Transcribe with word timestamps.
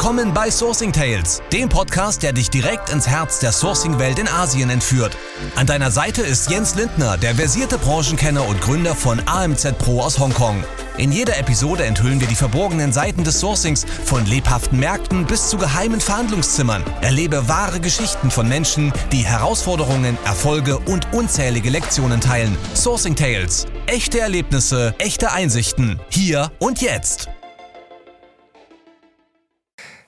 Willkommen 0.00 0.32
bei 0.32 0.48
Sourcing 0.48 0.92
Tales, 0.92 1.42
dem 1.52 1.68
Podcast, 1.68 2.22
der 2.22 2.32
dich 2.32 2.50
direkt 2.50 2.90
ins 2.90 3.08
Herz 3.08 3.40
der 3.40 3.50
Sourcing-Welt 3.50 4.20
in 4.20 4.28
Asien 4.28 4.70
entführt. 4.70 5.16
An 5.56 5.66
deiner 5.66 5.90
Seite 5.90 6.22
ist 6.22 6.48
Jens 6.48 6.76
Lindner, 6.76 7.16
der 7.16 7.34
versierte 7.34 7.78
Branchenkenner 7.78 8.46
und 8.46 8.60
Gründer 8.60 8.94
von 8.94 9.20
AMZ 9.26 9.76
Pro 9.78 10.00
aus 10.00 10.20
Hongkong. 10.20 10.62
In 10.98 11.10
jeder 11.10 11.36
Episode 11.36 11.84
enthüllen 11.84 12.20
wir 12.20 12.28
die 12.28 12.36
verborgenen 12.36 12.92
Seiten 12.92 13.24
des 13.24 13.40
Sourcings, 13.40 13.86
von 14.04 14.24
lebhaften 14.24 14.78
Märkten 14.78 15.26
bis 15.26 15.48
zu 15.48 15.56
geheimen 15.58 16.00
Verhandlungszimmern. 16.00 16.84
Erlebe 17.00 17.48
wahre 17.48 17.80
Geschichten 17.80 18.30
von 18.30 18.48
Menschen, 18.48 18.92
die 19.10 19.26
Herausforderungen, 19.26 20.16
Erfolge 20.24 20.78
und 20.78 21.12
unzählige 21.12 21.70
Lektionen 21.70 22.20
teilen. 22.20 22.56
Sourcing 22.72 23.16
Tales. 23.16 23.66
Echte 23.86 24.20
Erlebnisse, 24.20 24.94
echte 24.98 25.32
Einsichten. 25.32 25.98
Hier 26.08 26.52
und 26.60 26.82
jetzt. 26.82 27.28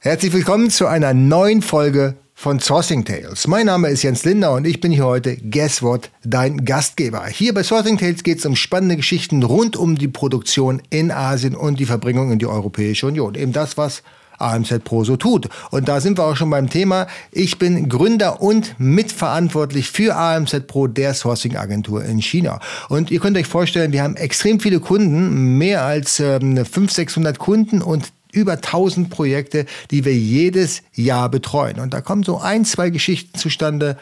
Herzlich 0.03 0.33
willkommen 0.33 0.71
zu 0.71 0.87
einer 0.87 1.13
neuen 1.13 1.61
Folge 1.61 2.15
von 2.33 2.59
Sourcing 2.59 3.05
Tales. 3.05 3.47
Mein 3.47 3.67
Name 3.67 3.89
ist 3.89 4.03
Jens 4.03 4.25
Linder 4.25 4.55
und 4.55 4.67
ich 4.67 4.81
bin 4.81 4.93
hier 4.93 5.05
heute, 5.05 5.37
guess 5.37 5.83
what, 5.83 6.09
dein 6.25 6.65
Gastgeber. 6.65 7.27
Hier 7.27 7.53
bei 7.53 7.63
Sourcing 7.63 7.99
Tales 7.99 8.23
geht 8.23 8.39
es 8.39 8.47
um 8.47 8.57
spannende 8.57 8.97
Geschichten 8.97 9.43
rund 9.43 9.77
um 9.77 9.99
die 9.99 10.09
Produktion 10.09 10.81
in 10.89 11.11
Asien 11.11 11.55
und 11.55 11.79
die 11.81 11.85
Verbringung 11.85 12.33
in 12.33 12.39
die 12.39 12.47
Europäische 12.47 13.09
Union. 13.09 13.35
Eben 13.35 13.53
das, 13.53 13.77
was 13.77 14.03
AMZ 14.39 14.85
Pro 14.85 15.05
so 15.05 15.19
tut. 15.19 15.51
Und 15.71 15.87
da 15.91 16.01
sind 16.01 16.17
wir 16.17 16.25
auch 16.25 16.37
schon 16.37 16.49
beim 16.49 16.71
Thema. 16.71 17.07
Ich 17.31 17.59
bin 17.59 17.91
Gründer 17.91 18.41
und 18.41 18.77
mitverantwortlich 18.79 19.91
für 19.91 20.17
AMZ 20.17 20.67
Pro, 20.67 20.87
der 20.87 21.13
Sourcing-Agentur 21.13 22.07
in 22.07 22.23
China. 22.23 22.59
Und 22.89 23.11
ihr 23.11 23.21
könnt 23.21 23.37
euch 23.37 23.47
vorstellen, 23.47 23.93
wir 23.93 24.03
haben 24.03 24.17
extrem 24.17 24.61
viele 24.61 24.81
Kunden, 24.81 25.59
mehr 25.59 25.85
als 25.85 26.21
ähm, 26.21 26.57
500, 26.57 26.91
600 26.91 27.39
Kunden 27.39 27.83
und 27.83 28.07
über 28.33 28.53
1000 28.53 29.11
Projekte, 29.11 29.67
die 29.91 30.05
wir 30.05 30.15
jedes 30.15 30.83
Jahr 30.95 31.29
betreuen. 31.29 31.81
Und 31.81 31.95
da 31.95 32.01
kommen 32.01 32.23
so 32.23 32.39
ein, 32.39 32.65
zwei 32.65 32.91
Geschichten 32.91 33.39
zustande, 33.39 33.97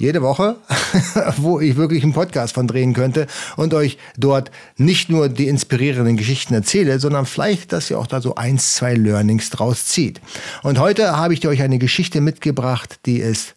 jede 0.00 0.22
Woche, 0.22 0.56
wo 1.36 1.60
ich 1.60 1.76
wirklich 1.76 2.02
einen 2.02 2.14
Podcast 2.14 2.54
von 2.54 2.66
drehen 2.66 2.94
könnte 2.94 3.26
und 3.56 3.74
euch 3.74 3.98
dort 4.16 4.50
nicht 4.78 5.10
nur 5.10 5.28
die 5.28 5.46
inspirierenden 5.46 6.16
Geschichten 6.16 6.54
erzähle, 6.54 6.98
sondern 6.98 7.26
vielleicht, 7.26 7.72
dass 7.72 7.90
ihr 7.90 7.98
auch 7.98 8.06
da 8.06 8.22
so 8.22 8.34
eins, 8.34 8.74
zwei 8.76 8.94
Learnings 8.94 9.50
draus 9.50 9.86
zieht. 9.86 10.20
Und 10.62 10.78
heute 10.78 11.18
habe 11.18 11.34
ich 11.34 11.46
euch 11.46 11.60
eine 11.60 11.78
Geschichte 11.78 12.22
mitgebracht, 12.22 12.98
die 13.04 13.18
ist 13.18 13.56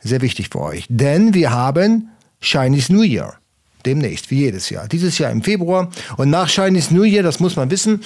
sehr 0.00 0.20
wichtig 0.20 0.50
für 0.50 0.60
euch. 0.60 0.86
Denn 0.88 1.34
wir 1.34 1.50
haben 1.50 2.10
Chinese 2.40 2.92
New 2.92 3.02
Year. 3.02 3.34
Demnächst, 3.84 4.30
wie 4.30 4.38
jedes 4.38 4.70
Jahr. 4.70 4.86
Dieses 4.86 5.18
Jahr 5.18 5.30
im 5.30 5.42
Februar. 5.42 5.90
Und 6.16 6.30
nach 6.30 6.48
Chinese 6.48 6.94
New 6.94 7.02
Year, 7.02 7.22
das 7.22 7.40
muss 7.40 7.56
man 7.56 7.70
wissen, 7.70 8.00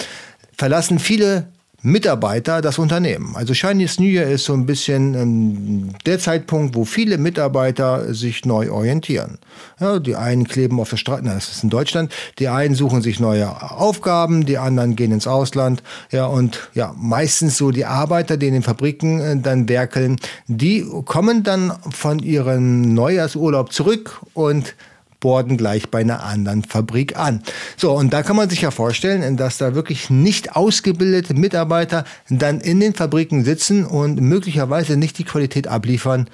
verlassen 0.59 0.99
viele 0.99 1.49
Mitarbeiter 1.81 2.61
das 2.61 2.79
Unternehmen. 2.79 3.37
Also 3.37 3.55
Chinese 3.55 4.03
New 4.03 4.09
Year 4.09 4.27
ist 4.27 4.45
so 4.45 4.53
ein 4.53 4.67
bisschen 4.67 5.15
ähm, 5.15 5.89
der 6.07 6.19
Zeitpunkt, 6.19 6.75
wo 6.75 6.85
viele 6.85 7.19
Mitarbeiter 7.19 8.13
sich 8.13 8.45
neu 8.45 8.73
orientieren. 8.73 9.39
Ja, 9.79 10.01
die 10.01 10.17
einen 10.17 10.49
kleben 10.49 10.81
auf 10.81 10.91
der 10.91 10.97
Straße, 10.97 11.23
das 11.23 11.49
ist 11.53 11.63
in 11.63 11.71
Deutschland, 11.71 12.13
die 12.41 12.49
einen 12.49 12.75
suchen 12.75 13.01
sich 13.01 13.21
neue 13.21 13.49
Aufgaben, 13.71 14.45
die 14.45 14.59
anderen 14.59 14.97
gehen 14.97 15.13
ins 15.13 15.29
Ausland. 15.29 15.85
Ja, 16.11 16.27
und 16.27 16.69
ja, 16.75 16.93
meistens 16.99 17.57
so 17.57 17.71
die 17.71 17.85
Arbeiter, 17.85 18.37
die 18.37 18.49
in 18.49 18.55
den 18.55 18.63
Fabriken 18.65 19.21
äh, 19.21 19.37
dann 19.41 19.69
werkeln, 19.69 20.17
die 20.49 20.85
kommen 21.05 21.45
dann 21.45 21.73
von 21.91 22.19
ihrem 22.19 22.93
Neujahrsurlaub 22.93 23.73
zurück 23.73 24.21
und 24.35 24.75
borden 25.21 25.57
gleich 25.57 25.91
bei 25.91 26.01
einer 26.01 26.23
anderen 26.23 26.63
Fabrik 26.63 27.17
an. 27.17 27.43
So, 27.77 27.93
und 27.93 28.13
da 28.13 28.23
kann 28.23 28.37
man 28.37 28.51
sich 28.51 28.63
ja 28.63 28.71
vorstellen, 28.71 29.37
dass 29.37 29.59
da 29.59 29.75
wirklich 29.75 30.11
nicht 30.11 30.55
ausgebildete 30.57 31.35
Mitarbeiter 31.35 32.05
dann 32.29 32.61
in 32.61 32.81
den 32.81 32.95
Fabriken 32.95 33.45
sitzen 33.45 33.85
und 33.85 34.21
möglicherweise 34.21 34.97
nicht 34.97 35.19
die 35.19 35.25
Qualität 35.25 35.67
abliefern, 35.67 36.29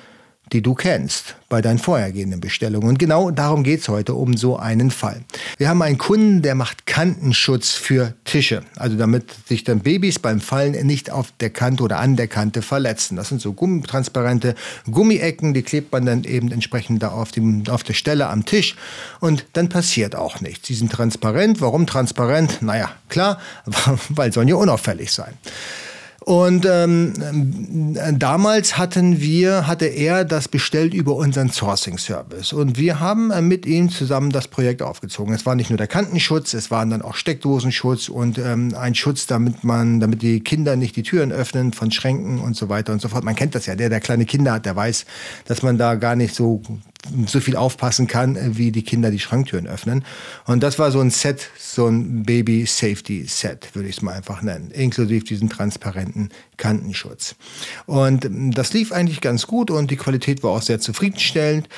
die 0.54 0.62
du 0.62 0.74
kennst 0.74 1.34
bei 1.48 1.60
deinen 1.60 1.80
vorhergehenden 1.80 2.40
Bestellungen. 2.40 2.88
Und 2.88 2.98
genau 3.00 3.32
darum 3.32 3.64
geht 3.64 3.80
es 3.80 3.88
heute, 3.88 4.14
um 4.14 4.36
so 4.36 4.56
einen 4.56 4.92
Fall. 4.92 5.20
Wir 5.58 5.68
haben 5.68 5.82
einen 5.82 5.98
Kunden, 5.98 6.42
der 6.42 6.54
macht 6.54 6.86
Kantenschutz 6.86 7.72
für 7.72 8.14
Tische. 8.24 8.62
Also 8.76 8.96
damit 8.96 9.34
sich 9.48 9.64
dann 9.64 9.80
Babys 9.80 10.20
beim 10.20 10.40
Fallen 10.40 10.86
nicht 10.86 11.10
auf 11.10 11.32
der 11.40 11.50
Kante 11.50 11.82
oder 11.82 11.98
an 11.98 12.14
der 12.14 12.28
Kante 12.28 12.62
verletzen. 12.62 13.16
Das 13.16 13.30
sind 13.30 13.40
so 13.40 13.52
transparente 13.84 14.54
Gummiecken, 14.88 15.54
die 15.54 15.62
klebt 15.62 15.90
man 15.90 16.06
dann 16.06 16.22
eben 16.22 16.52
entsprechend 16.52 17.02
da 17.02 17.08
auf, 17.08 17.32
dem, 17.32 17.64
auf 17.68 17.82
der 17.82 17.94
Stelle 17.94 18.28
am 18.28 18.44
Tisch. 18.44 18.76
Und 19.18 19.44
dann 19.54 19.68
passiert 19.68 20.14
auch 20.14 20.40
nichts. 20.40 20.68
Sie 20.68 20.74
sind 20.74 20.92
transparent. 20.92 21.60
Warum 21.60 21.88
transparent? 21.88 22.62
Naja, 22.62 22.92
klar, 23.08 23.40
weil 24.08 24.32
sollen 24.32 24.48
ja 24.48 24.54
unauffällig 24.54 25.10
sein. 25.10 25.34
Und 26.24 26.64
ähm, 26.64 27.12
damals 28.18 28.78
hatten 28.78 29.20
wir, 29.20 29.66
hatte 29.66 29.84
er 29.84 30.24
das 30.24 30.48
bestellt 30.48 30.94
über 30.94 31.16
unseren 31.16 31.50
Sourcing-Service. 31.50 32.54
Und 32.54 32.78
wir 32.78 32.98
haben 32.98 33.30
äh, 33.30 33.42
mit 33.42 33.66
ihm 33.66 33.90
zusammen 33.90 34.30
das 34.30 34.48
Projekt 34.48 34.80
aufgezogen. 34.80 35.34
Es 35.34 35.44
war 35.44 35.54
nicht 35.54 35.68
nur 35.68 35.76
der 35.76 35.86
Kantenschutz, 35.86 36.54
es 36.54 36.70
waren 36.70 36.88
dann 36.88 37.02
auch 37.02 37.14
Steckdosenschutz 37.14 38.08
und 38.08 38.38
ähm, 38.38 38.74
ein 38.74 38.94
Schutz, 38.94 39.26
damit 39.26 39.64
man, 39.64 40.00
damit 40.00 40.22
die 40.22 40.40
Kinder 40.40 40.76
nicht 40.76 40.96
die 40.96 41.02
Türen 41.02 41.30
öffnen 41.30 41.74
von 41.74 41.90
Schränken 41.90 42.38
und 42.40 42.56
so 42.56 42.70
weiter 42.70 42.94
und 42.94 43.02
so 43.02 43.08
fort. 43.08 43.22
Man 43.22 43.36
kennt 43.36 43.54
das 43.54 43.66
ja. 43.66 43.74
Der, 43.74 43.90
der 43.90 44.00
kleine 44.00 44.24
Kinder 44.24 44.52
hat, 44.54 44.64
der 44.64 44.74
weiß, 44.74 45.04
dass 45.44 45.62
man 45.62 45.76
da 45.76 45.94
gar 45.94 46.16
nicht 46.16 46.34
so 46.34 46.62
so 47.26 47.40
viel 47.40 47.56
aufpassen 47.56 48.06
kann, 48.06 48.36
äh, 48.36 48.56
wie 48.56 48.72
die 48.72 48.82
Kinder 48.82 49.10
die 49.10 49.18
Schranktüren 49.18 49.66
öffnen. 49.66 50.04
Und 50.46 50.62
das 50.62 50.78
war 50.78 50.90
so 50.90 51.00
ein 51.00 51.10
Set, 51.10 51.48
so 51.58 51.86
ein 51.86 52.22
Baby-Safety-Set, 52.22 53.74
würde 53.74 53.88
ich 53.88 53.96
es 53.96 54.02
mal 54.02 54.12
einfach 54.12 54.42
nennen, 54.42 54.70
inklusive 54.70 55.24
diesen 55.24 55.48
transparenten 55.48 56.30
Kantenschutz. 56.56 57.34
Und 57.86 58.24
ähm, 58.24 58.52
das 58.52 58.72
lief 58.72 58.92
eigentlich 58.92 59.20
ganz 59.20 59.46
gut 59.46 59.70
und 59.70 59.90
die 59.90 59.96
Qualität 59.96 60.42
war 60.42 60.52
auch 60.52 60.62
sehr 60.62 60.80
zufriedenstellend, 60.80 61.68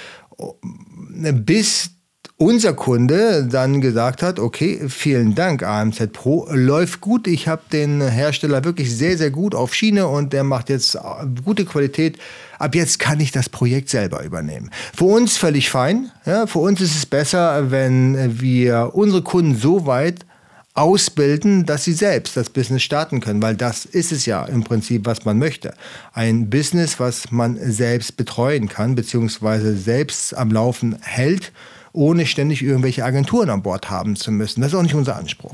bis 1.33 1.96
unser 2.39 2.75
Kunde 2.75 3.49
dann 3.51 3.81
gesagt 3.81 4.23
hat, 4.23 4.39
okay, 4.39 4.89
vielen 4.89 5.35
Dank 5.35 5.63
AMZ 5.63 6.13
Pro, 6.13 6.47
läuft 6.51 7.01
gut. 7.01 7.27
Ich 7.27 7.49
habe 7.49 7.63
den 7.73 8.07
Hersteller 8.07 8.65
wirklich 8.65 8.95
sehr, 8.95 9.17
sehr 9.17 9.31
gut 9.31 9.55
auf 9.55 9.75
Schiene 9.75 10.07
und 10.07 10.35
der 10.35 10.45
macht 10.45 10.69
jetzt 10.69 10.99
gute 11.45 11.65
Qualität. 11.65 12.19
Ab 12.59 12.75
jetzt 12.75 12.99
kann 12.99 13.21
ich 13.21 13.33
das 13.33 13.49
Projekt 13.49 13.89
selber 13.89 14.23
übernehmen. 14.23 14.71
Für 14.95 15.07
uns 15.07 15.39
völlig 15.39 15.71
fein. 15.71 16.11
Ja, 16.27 16.47
für 16.47 16.59
uns 16.59 16.81
ist 16.83 16.95
es 16.95 17.07
besser, 17.07 17.71
wenn 17.71 18.41
wir 18.41 18.91
unsere 18.93 19.23
Kunden 19.23 19.57
so 19.57 19.87
weit 19.87 20.27
ausbilden, 20.75 21.65
dass 21.65 21.85
sie 21.85 21.95
selbst 21.95 22.37
das 22.37 22.51
Business 22.51 22.83
starten 22.83 23.21
können, 23.21 23.41
weil 23.41 23.57
das 23.57 23.87
ist 23.87 24.13
es 24.13 24.27
ja 24.27 24.45
im 24.45 24.63
Prinzip, 24.63 25.07
was 25.07 25.25
man 25.25 25.39
möchte. 25.39 25.73
Ein 26.13 26.51
Business, 26.51 27.01
was 27.01 27.31
man 27.31 27.59
selbst 27.73 28.19
betreuen 28.19 28.69
kann, 28.69 28.95
beziehungsweise 28.95 29.75
selbst 29.75 30.37
am 30.37 30.51
Laufen 30.51 30.99
hält 31.01 31.51
ohne 31.97 32.27
ständig 32.27 32.63
irgendwelche 32.63 33.05
Agenturen 33.05 33.49
an 33.51 33.63
Bord 33.63 33.91
haben 33.91 34.17
zu 34.17 34.31
müssen. 34.31 34.61
Das 34.61 34.73
ist 34.73 34.79
auch 34.79 34.83
nicht 34.83 34.95
unser 34.95 35.17
Anspruch. 35.17 35.53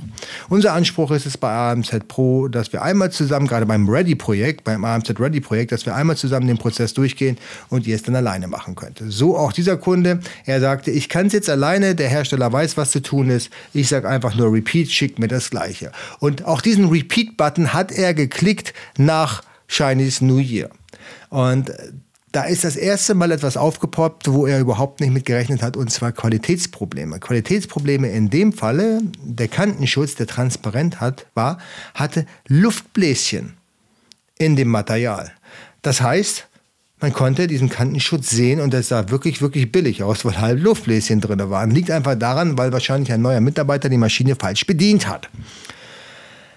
Unser 0.49 0.73
Anspruch 0.75 1.13
ist 1.13 1.25
es 1.25 1.39
bei 1.39 1.51
AMZ 1.51 2.09
Pro, 2.09 2.49
dass 2.49 2.73
wir 2.73 2.83
einmal 2.83 3.13
zusammen, 3.13 3.47
gerade 3.47 3.65
beim 3.65 3.89
Ready-Projekt, 3.89 4.65
beim 4.65 4.85
AMZ 4.85 5.19
Ready-Projekt, 5.19 5.73
dass 5.73 5.87
wir 5.87 5.95
einmal 5.95 6.17
zusammen 6.17 6.49
den 6.49 6.59
Prozess 6.59 6.95
durchgehen 6.95 7.39
und 7.69 7.87
ihr 7.87 7.95
es 7.95 8.03
dann 8.03 8.17
alleine 8.17 8.49
machen 8.49 8.75
könnt. 8.75 9.03
So 9.07 9.37
auch 9.37 9.53
dieser 9.53 9.77
Kunde. 9.77 10.21
Er 10.45 10.61
sagte, 10.61 10.91
ich 10.91 11.09
kann 11.09 11.27
es 11.27 11.33
jetzt 11.33 11.49
alleine, 11.49 11.95
der 11.95 12.09
Hersteller 12.09 12.53
weiß, 12.53 12.77
was 12.77 12.91
zu 12.91 13.01
tun 13.01 13.31
ist. 13.31 13.51
Ich 13.73 13.89
sage 13.89 14.09
einfach 14.09 14.35
nur 14.35 14.53
Repeat, 14.53 14.91
schickt 14.91 15.19
mir 15.21 15.29
das 15.29 15.51
Gleiche. 15.51 15.93
Und 16.19 16.45
auch 16.45 16.61
diesen 16.61 16.89
Repeat-Button 16.89 17.73
hat 17.73 17.93
er 17.93 18.15
geklickt 18.15 18.75
nach 18.99 19.43
Chinese 19.69 20.25
New 20.25 20.39
Year. 20.39 20.71
Und 21.31 21.73
da 22.33 22.45
ist 22.45 22.65
das 22.65 22.77
erste 22.77 23.15
Mal 23.15 23.31
etwas 23.31 23.59
aufgepoppt, 23.59 24.33
wo 24.33 24.47
er 24.47 24.59
überhaupt 24.59 25.01
nicht 25.01 25.13
mit 25.13 25.27
gerechnet 25.27 25.63
hat, 25.63 25.77
und 25.77 25.93
zwar 25.93 26.13
Qualitätsprobleme. 26.13 27.21
Qualitätsprobleme 27.21 28.09
in 28.09 28.31
dem 28.31 28.55
Falle, 28.55 29.01
der 29.23 29.49
Kantenschutz, 29.49 30.15
der 30.15 30.27
transparent 30.27 31.01
hat, 31.01 31.27
war, 31.35 31.59
hatte 31.95 32.27
Luftbläschen 32.49 33.59
in 34.39 34.57
dem 34.57 34.69
Material. 34.69 35.31
Das 35.83 36.01
heißt, 36.01 36.49
man 37.01 37.13
konnte 37.13 37.49
diesen 37.49 37.69
Kantenschutz 37.69 38.31
sehen 38.31 38.61
und 38.61 38.73
das 38.73 38.89
sah 38.89 39.11
wirklich, 39.11 39.43
wirklich 39.43 39.71
billig 39.71 40.03
aus, 40.03 40.25
weil 40.25 40.41
halt 40.41 40.61
Luftbläschen 40.61 41.21
drin 41.21 41.51
waren. 41.51 41.71
Liegt 41.71 41.91
einfach 41.91 42.15
daran, 42.15 42.57
weil 42.57 42.73
wahrscheinlich 42.73 43.13
ein 43.13 43.21
neuer 43.21 43.41
Mitarbeiter 43.41 43.91
die 43.91 43.99
Maschine 43.99 44.37
falsch 44.37 44.67
bedient 44.67 45.07
hat. 45.07 45.29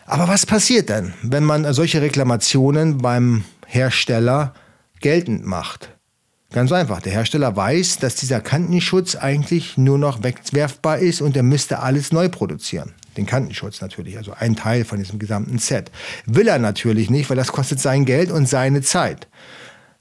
Aber 0.05 0.27
was 0.27 0.45
passiert 0.45 0.87
denn, 0.87 1.13
wenn 1.23 1.43
man 1.43 1.73
solche 1.73 2.01
Reklamationen 2.01 2.99
beim 2.99 3.43
Hersteller 3.65 4.53
geltend 5.01 5.45
macht. 5.45 5.89
Ganz 6.51 6.71
einfach. 6.71 7.01
Der 7.01 7.11
Hersteller 7.11 7.55
weiß, 7.55 7.97
dass 7.97 8.15
dieser 8.15 8.39
Kantenschutz 8.39 9.15
eigentlich 9.15 9.77
nur 9.77 9.97
noch 9.97 10.23
wegwerfbar 10.23 10.99
ist 10.99 11.21
und 11.21 11.35
er 11.35 11.43
müsste 11.43 11.79
alles 11.79 12.11
neu 12.11 12.29
produzieren. 12.29 12.93
Den 13.17 13.25
Kantenschutz 13.25 13.81
natürlich, 13.81 14.17
also 14.17 14.33
ein 14.37 14.55
Teil 14.55 14.85
von 14.85 14.99
diesem 14.99 15.19
gesamten 15.19 15.57
Set. 15.57 15.91
Will 16.25 16.47
er 16.47 16.59
natürlich 16.59 17.09
nicht, 17.09 17.29
weil 17.29 17.37
das 17.37 17.51
kostet 17.51 17.79
sein 17.79 18.05
Geld 18.05 18.31
und 18.31 18.47
seine 18.47 18.81
Zeit. 18.81 19.27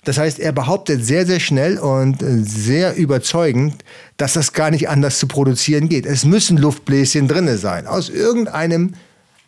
Das 0.04 0.18
heißt, 0.18 0.38
er 0.38 0.52
behauptet 0.52 1.04
sehr, 1.04 1.26
sehr 1.26 1.40
schnell 1.40 1.78
und 1.78 2.18
sehr 2.22 2.94
überzeugend, 2.94 3.84
dass 4.16 4.34
das 4.34 4.52
gar 4.52 4.70
nicht 4.70 4.88
anders 4.88 5.18
zu 5.18 5.26
produzieren 5.26 5.88
geht. 5.88 6.06
Es 6.06 6.24
müssen 6.24 6.58
Luftbläschen 6.58 7.26
drinne 7.26 7.56
sein. 7.56 7.86
Aus 7.86 8.10
irgendeinem 8.10 8.94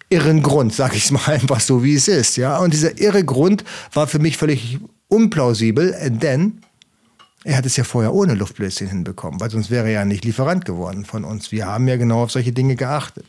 irren 0.09 0.43
Grund, 0.43 0.73
sage 0.73 0.97
ich 0.97 1.05
es 1.05 1.11
mal 1.11 1.25
einfach 1.27 1.61
so, 1.61 1.85
wie 1.85 1.95
es 1.95 2.09
ist. 2.09 2.37
Ja? 2.37 2.59
Und 2.59 2.73
dieser 2.73 2.99
irre 2.99 3.25
Grund 3.25 3.65
war 3.93 4.07
für 4.07 4.19
mich 4.19 4.39
völlig 4.39 4.79
unplausibel, 5.09 5.95
denn 6.11 6.61
er 7.47 7.57
hat 7.57 7.67
es 7.67 7.77
ja 7.77 7.85
vorher 7.85 8.13
ohne 8.13 8.35
Luftbläschen 8.35 8.89
hinbekommen, 8.89 9.41
weil 9.41 9.51
sonst 9.51 9.71
wäre 9.71 9.87
er 9.87 9.93
ja 9.93 10.05
nicht 10.05 10.25
Lieferant 10.25 10.65
geworden 10.65 11.05
von 11.05 11.23
uns. 11.23 11.53
Wir 11.53 11.67
haben 11.67 11.87
ja 11.87 11.97
genau 11.97 12.25
auf 12.25 12.33
solche 12.33 12.51
Dinge 12.51 12.75
geachtet. 12.75 13.25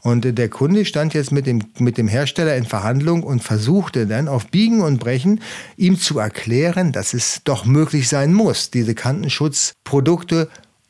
Und 0.00 0.38
der 0.38 0.48
Kunde 0.48 0.86
stand 0.86 1.12
jetzt 1.12 1.32
mit 1.32 1.46
dem, 1.46 1.64
mit 1.78 1.98
dem 1.98 2.08
Hersteller 2.08 2.56
in 2.56 2.64
Verhandlung 2.64 3.22
und 3.22 3.42
versuchte 3.42 4.06
dann 4.06 4.26
auf 4.26 4.46
Biegen 4.46 4.80
und 4.80 4.98
Brechen 4.98 5.42
ihm 5.76 5.98
zu 5.98 6.18
erklären, 6.18 6.92
dass 6.92 7.12
es 7.12 7.42
doch 7.44 7.66
möglich 7.66 8.08
sein 8.08 8.32
muss, 8.32 8.70
diese 8.70 8.94
Kantenschutzprodukte 8.94 10.48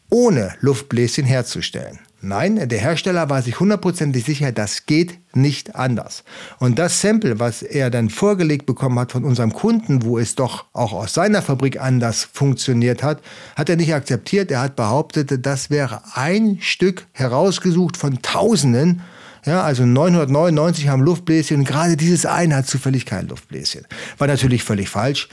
ohne 0.08 0.54
Luftbläschen 0.60 1.24
herzustellen. 1.24 1.98
Nein, 2.20 2.68
der 2.68 2.80
Hersteller 2.80 3.30
war 3.30 3.42
sich 3.42 3.60
hundertprozentig 3.60 4.24
sicher, 4.24 4.50
das 4.50 4.86
geht 4.86 5.20
nicht 5.36 5.76
anders. 5.76 6.24
Und 6.58 6.80
das 6.80 7.00
Sample, 7.00 7.38
was 7.38 7.62
er 7.62 7.90
dann 7.90 8.10
vorgelegt 8.10 8.66
bekommen 8.66 8.98
hat 8.98 9.12
von 9.12 9.22
unserem 9.22 9.52
Kunden, 9.52 10.02
wo 10.02 10.18
es 10.18 10.34
doch 10.34 10.64
auch 10.72 10.92
aus 10.92 11.14
seiner 11.14 11.42
Fabrik 11.42 11.80
anders 11.80 12.28
funktioniert 12.32 13.04
hat, 13.04 13.22
hat 13.54 13.68
er 13.68 13.76
nicht 13.76 13.94
akzeptiert. 13.94 14.50
Er 14.50 14.62
hat 14.62 14.74
behauptet, 14.74 15.46
das 15.46 15.70
wäre 15.70 16.02
ein 16.14 16.58
Stück 16.60 17.06
herausgesucht 17.12 17.96
von 17.96 18.20
Tausenden. 18.20 19.02
Ja, 19.46 19.62
also 19.62 19.86
999 19.86 20.88
haben 20.88 21.02
Luftbläschen 21.02 21.58
und 21.58 21.68
gerade 21.68 21.96
dieses 21.96 22.26
eine 22.26 22.56
hat 22.56 22.66
zufällig 22.66 23.06
kein 23.06 23.28
Luftbläschen. 23.28 23.86
War 24.18 24.26
natürlich 24.26 24.64
völlig 24.64 24.88
falsch, 24.88 25.28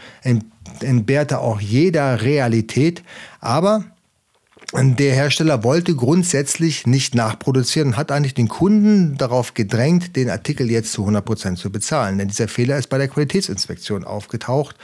entbehrte 0.81 1.39
auch 1.39 1.59
jeder 1.59 2.21
Realität, 2.21 3.01
aber 3.41 3.85
der 4.73 5.13
Hersteller 5.13 5.63
wollte 5.63 5.95
grundsätzlich 5.95 6.87
nicht 6.87 7.15
nachproduzieren 7.15 7.89
und 7.89 7.97
hat 7.97 8.11
eigentlich 8.11 8.33
den 8.33 8.47
Kunden 8.47 9.17
darauf 9.17 9.53
gedrängt, 9.53 10.15
den 10.15 10.29
Artikel 10.29 10.69
jetzt 10.69 10.91
zu 10.91 11.01
100 11.01 11.23
Prozent 11.23 11.57
zu 11.59 11.71
bezahlen. 11.71 12.17
Denn 12.17 12.27
dieser 12.27 12.47
Fehler 12.47 12.77
ist 12.77 12.87
bei 12.87 12.97
der 12.97 13.07
Qualitätsinspektion 13.07 14.03
aufgetaucht, 14.03 14.75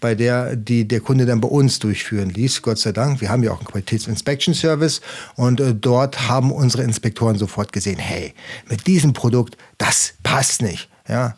bei 0.00 0.14
der 0.14 0.56
die 0.56 0.86
der 0.86 1.00
Kunde 1.00 1.26
dann 1.26 1.40
bei 1.40 1.48
uns 1.48 1.78
durchführen 1.78 2.30
ließ. 2.30 2.62
Gott 2.62 2.78
sei 2.78 2.92
Dank, 2.92 3.20
wir 3.20 3.30
haben 3.30 3.42
ja 3.42 3.50
auch 3.50 3.58
einen 3.58 3.66
Qualitätsinspection 3.66 4.54
Service 4.54 5.00
und 5.34 5.60
äh, 5.60 5.74
dort 5.74 6.28
haben 6.28 6.52
unsere 6.52 6.82
Inspektoren 6.84 7.36
sofort 7.38 7.72
gesehen, 7.72 7.98
hey, 7.98 8.34
mit 8.68 8.86
diesem 8.86 9.12
Produkt, 9.12 9.56
das 9.78 10.14
passt 10.22 10.62
nicht. 10.62 10.88
Ja, 11.08 11.36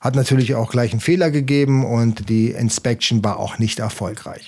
hat 0.00 0.16
natürlich 0.16 0.54
auch 0.54 0.70
gleich 0.70 0.92
einen 0.92 1.00
Fehler 1.00 1.30
gegeben 1.30 1.84
und 1.84 2.28
die 2.28 2.50
Inspection 2.50 3.22
war 3.22 3.38
auch 3.38 3.58
nicht 3.58 3.78
erfolgreich. 3.78 4.44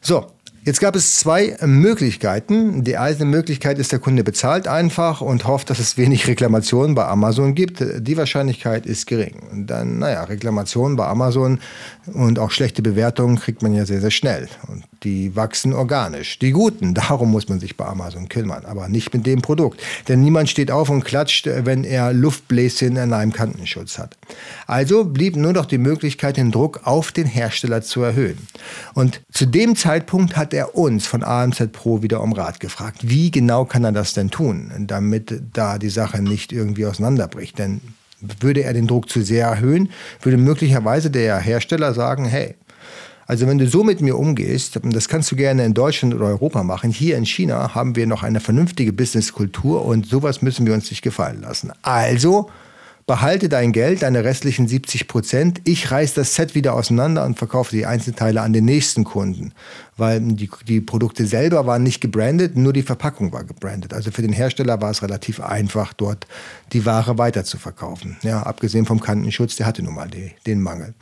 So, 0.00 0.30
Jetzt 0.62 0.80
gab 0.80 0.94
es 0.94 1.16
zwei 1.16 1.56
Möglichkeiten. 1.64 2.84
Die 2.84 2.98
eine 2.98 3.24
Möglichkeit 3.24 3.78
ist, 3.78 3.92
der 3.92 3.98
Kunde 3.98 4.22
bezahlt 4.22 4.68
einfach 4.68 5.22
und 5.22 5.46
hofft, 5.46 5.70
dass 5.70 5.78
es 5.78 5.96
wenig 5.96 6.26
Reklamationen 6.26 6.94
bei 6.94 7.06
Amazon 7.06 7.54
gibt. 7.54 7.82
Die 7.82 8.16
Wahrscheinlichkeit 8.18 8.84
ist 8.84 9.06
gering. 9.06 9.40
Und 9.50 9.68
dann, 9.68 9.98
naja, 9.98 10.22
Reklamationen 10.24 10.98
bei 10.98 11.06
Amazon 11.06 11.60
und 12.12 12.38
auch 12.38 12.50
schlechte 12.50 12.82
Bewertungen 12.82 13.36
kriegt 13.38 13.62
man 13.62 13.72
ja 13.72 13.86
sehr, 13.86 14.02
sehr 14.02 14.10
schnell. 14.10 14.48
Und 14.68 14.84
die 15.02 15.34
wachsen 15.36 15.72
organisch. 15.72 16.38
Die 16.38 16.52
guten, 16.52 16.94
darum 16.94 17.30
muss 17.30 17.48
man 17.48 17.60
sich 17.60 17.76
bei 17.76 17.86
Amazon 17.86 18.28
kümmern, 18.28 18.64
aber 18.64 18.88
nicht 18.88 19.12
mit 19.14 19.26
dem 19.26 19.42
Produkt. 19.42 19.80
Denn 20.08 20.22
niemand 20.22 20.48
steht 20.48 20.70
auf 20.70 20.90
und 20.90 21.04
klatscht, 21.04 21.46
wenn 21.46 21.84
er 21.84 22.12
Luftbläschen 22.12 22.96
in 22.96 23.12
einem 23.12 23.32
Kantenschutz 23.32 23.98
hat. 23.98 24.16
Also 24.66 25.04
blieb 25.04 25.36
nur 25.36 25.52
noch 25.52 25.66
die 25.66 25.78
Möglichkeit, 25.78 26.36
den 26.36 26.50
Druck 26.50 26.80
auf 26.84 27.12
den 27.12 27.26
Hersteller 27.26 27.82
zu 27.82 28.02
erhöhen. 28.02 28.38
Und 28.94 29.20
zu 29.32 29.46
dem 29.46 29.76
Zeitpunkt 29.76 30.36
hat 30.36 30.54
er 30.54 30.74
uns 30.74 31.06
von 31.06 31.22
AMZ 31.22 31.72
Pro 31.72 32.02
wieder 32.02 32.22
um 32.22 32.32
Rat 32.32 32.60
gefragt. 32.60 33.08
Wie 33.08 33.30
genau 33.30 33.64
kann 33.64 33.84
er 33.84 33.92
das 33.92 34.12
denn 34.12 34.30
tun, 34.30 34.70
damit 34.86 35.42
da 35.52 35.78
die 35.78 35.90
Sache 35.90 36.22
nicht 36.22 36.52
irgendwie 36.52 36.86
auseinanderbricht? 36.86 37.58
Denn 37.58 37.80
würde 38.40 38.62
er 38.62 38.72
den 38.72 38.86
Druck 38.86 39.08
zu 39.08 39.22
sehr 39.22 39.46
erhöhen, 39.46 39.90
würde 40.22 40.36
möglicherweise 40.36 41.10
der 41.10 41.38
Hersteller 41.38 41.94
sagen, 41.94 42.26
hey, 42.26 42.54
also 43.30 43.46
wenn 43.46 43.58
du 43.58 43.68
so 43.68 43.84
mit 43.84 44.00
mir 44.00 44.18
umgehst, 44.18 44.80
das 44.82 45.08
kannst 45.08 45.30
du 45.30 45.36
gerne 45.36 45.64
in 45.64 45.72
Deutschland 45.72 46.12
oder 46.14 46.26
Europa 46.26 46.64
machen. 46.64 46.90
Hier 46.90 47.16
in 47.16 47.24
China 47.24 47.76
haben 47.76 47.94
wir 47.94 48.08
noch 48.08 48.24
eine 48.24 48.40
vernünftige 48.40 48.92
Businesskultur 48.92 49.84
und 49.84 50.04
sowas 50.04 50.42
müssen 50.42 50.66
wir 50.66 50.74
uns 50.74 50.90
nicht 50.90 51.02
gefallen 51.02 51.40
lassen. 51.40 51.70
Also 51.82 52.50
behalte 53.06 53.48
dein 53.48 53.70
Geld, 53.70 54.02
deine 54.02 54.24
restlichen 54.24 54.66
70 54.66 55.06
Prozent. 55.06 55.60
Ich 55.62 55.92
reiße 55.92 56.16
das 56.16 56.34
Set 56.34 56.56
wieder 56.56 56.74
auseinander 56.74 57.24
und 57.24 57.38
verkaufe 57.38 57.70
die 57.70 57.86
Einzelteile 57.86 58.40
an 58.42 58.52
den 58.52 58.64
nächsten 58.64 59.04
Kunden. 59.04 59.52
Weil 59.96 60.20
die, 60.20 60.50
die 60.66 60.80
Produkte 60.80 61.24
selber 61.24 61.66
waren 61.66 61.84
nicht 61.84 62.00
gebrandet, 62.00 62.56
nur 62.56 62.72
die 62.72 62.82
Verpackung 62.82 63.32
war 63.32 63.44
gebrandet. 63.44 63.94
Also 63.94 64.10
für 64.10 64.22
den 64.22 64.32
Hersteller 64.32 64.82
war 64.82 64.90
es 64.90 65.04
relativ 65.04 65.38
einfach, 65.38 65.92
dort 65.92 66.26
die 66.72 66.84
Ware 66.84 67.16
weiter 67.16 67.44
zu 67.44 67.58
verkaufen. 67.58 68.16
Ja, 68.22 68.42
abgesehen 68.42 68.86
vom 68.86 68.98
Kantenschutz, 68.98 69.54
der 69.54 69.66
hatte 69.66 69.84
nun 69.84 69.94
mal 69.94 70.08
die, 70.08 70.32
den 70.48 70.60
Mangel. 70.60 70.94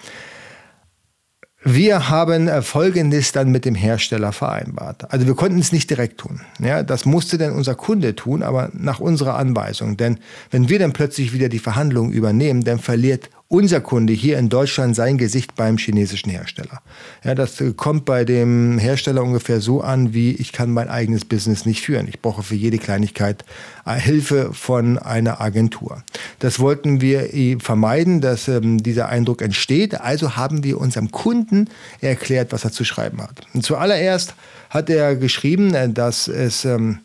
Wir 1.64 2.08
haben 2.08 2.46
äh, 2.46 2.62
Folgendes 2.62 3.32
dann 3.32 3.50
mit 3.50 3.64
dem 3.64 3.74
Hersteller 3.74 4.32
vereinbart. 4.32 5.12
Also 5.12 5.26
wir 5.26 5.34
konnten 5.34 5.58
es 5.58 5.72
nicht 5.72 5.90
direkt 5.90 6.18
tun. 6.18 6.40
Ja, 6.60 6.84
das 6.84 7.04
musste 7.04 7.36
dann 7.36 7.52
unser 7.52 7.74
Kunde 7.74 8.14
tun, 8.14 8.44
aber 8.44 8.70
nach 8.74 9.00
unserer 9.00 9.36
Anweisung. 9.36 9.96
Denn 9.96 10.20
wenn 10.50 10.68
wir 10.68 10.78
dann 10.78 10.92
plötzlich 10.92 11.32
wieder 11.32 11.48
die 11.48 11.58
Verhandlungen 11.58 12.12
übernehmen, 12.12 12.62
dann 12.62 12.78
verliert 12.78 13.30
unser 13.50 13.80
Kunde 13.80 14.12
hier 14.12 14.38
in 14.38 14.50
Deutschland 14.50 14.94
sein 14.94 15.16
Gesicht 15.16 15.54
beim 15.54 15.78
chinesischen 15.78 16.28
Hersteller. 16.28 16.82
Ja, 17.24 17.34
das 17.34 17.62
kommt 17.76 18.04
bei 18.04 18.26
dem 18.26 18.76
Hersteller 18.78 19.22
ungefähr 19.22 19.62
so 19.62 19.80
an, 19.80 20.12
wie 20.12 20.32
ich 20.32 20.52
kann 20.52 20.70
mein 20.70 20.88
eigenes 20.88 21.24
Business 21.24 21.64
nicht 21.64 21.82
führen. 21.82 22.08
Ich 22.08 22.20
brauche 22.20 22.42
für 22.42 22.54
jede 22.54 22.76
Kleinigkeit 22.76 23.46
äh, 23.86 23.94
Hilfe 23.94 24.50
von 24.52 24.98
einer 24.98 25.40
Agentur. 25.40 26.02
Das 26.40 26.60
wollten 26.60 27.00
wir 27.00 27.30
vermeiden, 27.60 28.20
dass 28.20 28.48
ähm, 28.48 28.82
dieser 28.82 29.08
Eindruck 29.08 29.40
entsteht. 29.40 29.98
Also 29.98 30.36
haben 30.36 30.62
wir 30.62 30.78
unserem 30.78 31.10
Kunden 31.10 31.70
erklärt, 32.02 32.52
was 32.52 32.64
er 32.64 32.72
zu 32.72 32.84
schreiben 32.84 33.22
hat. 33.22 33.46
Und 33.54 33.64
zuallererst 33.64 34.34
hat 34.68 34.90
er 34.90 35.16
geschrieben, 35.16 35.72
äh, 35.72 35.88
dass 35.88 36.28
es 36.28 36.66
ähm, 36.66 36.98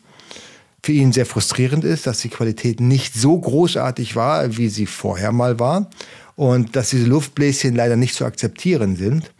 für 0.82 0.92
ihn 0.92 1.12
sehr 1.12 1.24
frustrierend 1.24 1.82
ist, 1.84 2.06
dass 2.06 2.20
die 2.20 2.28
Qualität 2.28 2.78
nicht 2.78 3.14
so 3.14 3.38
großartig 3.38 4.16
war, 4.16 4.58
wie 4.58 4.68
sie 4.68 4.84
vorher 4.84 5.32
mal 5.32 5.58
war 5.58 5.88
und 6.36 6.76
dass 6.76 6.90
diese 6.90 7.06
Luftbläschen 7.06 7.74
leider 7.74 7.96
nicht 7.96 8.14
zu 8.14 8.24
akzeptieren 8.24 8.96
sind 8.96 9.30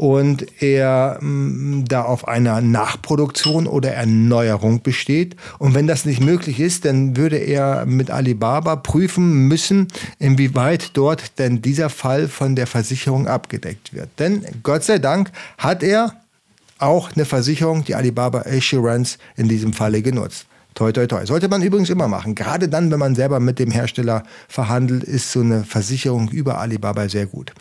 und 0.00 0.62
er 0.62 1.18
mm, 1.20 1.84
da 1.86 2.04
auf 2.04 2.26
einer 2.26 2.62
Nachproduktion 2.62 3.66
oder 3.66 3.92
Erneuerung 3.92 4.80
besteht. 4.80 5.36
Und 5.58 5.74
wenn 5.74 5.86
das 5.86 6.06
nicht 6.06 6.22
möglich 6.22 6.58
ist, 6.58 6.86
dann 6.86 7.18
würde 7.18 7.36
er 7.36 7.84
mit 7.84 8.10
Alibaba 8.10 8.76
prüfen 8.76 9.46
müssen, 9.46 9.88
inwieweit 10.18 10.92
dort 10.94 11.38
denn 11.38 11.60
dieser 11.60 11.90
Fall 11.90 12.28
von 12.28 12.56
der 12.56 12.66
Versicherung 12.66 13.28
abgedeckt 13.28 13.92
wird. 13.92 14.08
Denn 14.18 14.42
Gott 14.62 14.84
sei 14.84 14.98
Dank 14.98 15.32
hat 15.58 15.82
er 15.82 16.14
auch 16.78 17.12
eine 17.14 17.26
Versicherung, 17.26 17.84
die 17.84 17.94
Alibaba 17.94 18.44
Assurance 18.46 19.18
in 19.36 19.48
diesem 19.48 19.74
Falle 19.74 20.00
genutzt. 20.00 20.46
Toi, 20.80 20.92
toi, 20.92 21.06
toi. 21.06 21.26
Sollte 21.26 21.46
man 21.48 21.60
übrigens 21.60 21.90
immer 21.90 22.08
machen. 22.08 22.34
Gerade 22.34 22.66
dann, 22.66 22.90
wenn 22.90 22.98
man 22.98 23.14
selber 23.14 23.38
mit 23.38 23.58
dem 23.58 23.70
Hersteller 23.70 24.22
verhandelt, 24.48 25.04
ist 25.04 25.30
so 25.30 25.40
eine 25.40 25.62
Versicherung 25.62 26.30
über 26.30 26.56
Alibaba 26.56 27.06
sehr 27.06 27.26
gut. 27.26 27.52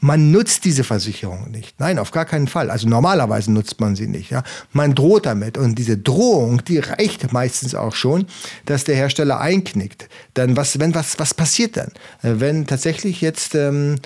Man 0.00 0.30
nutzt 0.30 0.66
diese 0.66 0.84
Versicherung 0.84 1.50
nicht. 1.50 1.80
Nein, 1.80 1.98
auf 1.98 2.10
gar 2.10 2.26
keinen 2.26 2.48
Fall. 2.48 2.70
Also 2.70 2.86
normalerweise 2.86 3.50
nutzt 3.50 3.80
man 3.80 3.96
sie 3.96 4.06
nicht. 4.06 4.28
Ja. 4.28 4.42
Man 4.74 4.94
droht 4.94 5.24
damit. 5.24 5.56
Und 5.56 5.78
diese 5.78 5.96
Drohung, 5.96 6.64
die 6.66 6.78
reicht 6.78 7.32
meistens 7.32 7.74
auch 7.74 7.94
schon, 7.94 8.26
dass 8.66 8.84
der 8.84 8.96
Hersteller 8.96 9.40
einknickt. 9.40 10.10
Dann 10.34 10.54
was, 10.58 10.78
wenn 10.78 10.94
was, 10.94 11.18
was 11.18 11.32
passiert 11.32 11.78
dann? 11.78 11.92
Äh, 12.22 12.40
wenn 12.40 12.66
tatsächlich 12.66 13.22
jetzt 13.22 13.54
ähm, 13.54 13.96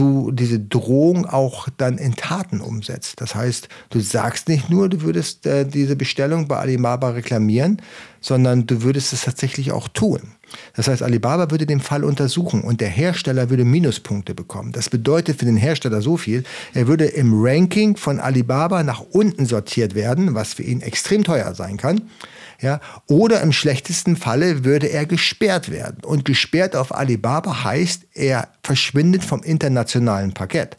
du 0.00 0.30
diese 0.32 0.58
Drohung 0.58 1.26
auch 1.26 1.68
dann 1.76 1.98
in 1.98 2.16
Taten 2.16 2.60
umsetzt. 2.60 3.20
Das 3.20 3.34
heißt, 3.34 3.68
du 3.90 4.00
sagst 4.00 4.48
nicht 4.48 4.70
nur, 4.70 4.88
du 4.88 5.02
würdest 5.02 5.46
äh, 5.46 5.66
diese 5.66 5.94
Bestellung 5.94 6.48
bei 6.48 6.56
Alibaba 6.56 7.10
reklamieren, 7.10 7.82
sondern 8.20 8.66
du 8.66 8.82
würdest 8.82 9.12
es 9.12 9.22
tatsächlich 9.22 9.72
auch 9.72 9.88
tun. 9.88 10.20
Das 10.74 10.88
heißt, 10.88 11.02
Alibaba 11.02 11.50
würde 11.50 11.66
den 11.66 11.80
Fall 11.80 12.02
untersuchen 12.02 12.62
und 12.62 12.80
der 12.80 12.88
Hersteller 12.88 13.50
würde 13.50 13.64
Minuspunkte 13.64 14.34
bekommen. 14.34 14.72
Das 14.72 14.88
bedeutet 14.88 15.38
für 15.38 15.44
den 15.44 15.56
Hersteller 15.56 16.00
so 16.00 16.16
viel, 16.16 16.44
er 16.74 16.88
würde 16.88 17.04
im 17.04 17.32
Ranking 17.34 17.96
von 17.96 18.18
Alibaba 18.18 18.82
nach 18.82 19.02
unten 19.12 19.46
sortiert 19.46 19.94
werden, 19.94 20.34
was 20.34 20.54
für 20.54 20.62
ihn 20.62 20.80
extrem 20.80 21.24
teuer 21.24 21.54
sein 21.54 21.76
kann. 21.76 22.02
Ja, 22.60 22.80
oder 23.06 23.40
im 23.40 23.52
schlechtesten 23.52 24.16
Falle 24.16 24.64
würde 24.64 24.88
er 24.88 25.06
gesperrt 25.06 25.70
werden. 25.70 26.04
Und 26.04 26.26
gesperrt 26.26 26.76
auf 26.76 26.94
Alibaba 26.94 27.64
heißt, 27.64 28.02
er 28.12 28.48
verschwindet 28.62 29.24
vom 29.24 29.42
internationalen 29.42 30.34
Parkett. 30.34 30.76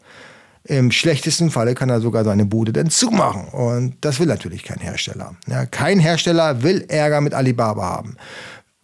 Im 0.64 0.92
schlechtesten 0.92 1.50
Falle 1.50 1.74
kann 1.74 1.90
er 1.90 2.00
sogar 2.00 2.24
seine 2.24 2.46
Bude 2.46 2.72
dann 2.72 2.92
zumachen. 2.92 3.48
Und 3.48 3.96
das 4.02 4.20
will 4.20 4.28
natürlich 4.28 4.64
kein 4.64 4.78
Hersteller. 4.78 5.36
Ja, 5.48 5.66
kein 5.66 6.00
Hersteller 6.00 6.62
will 6.62 6.86
Ärger 6.88 7.20
mit 7.20 7.34
Alibaba 7.34 7.82
haben. 7.82 8.16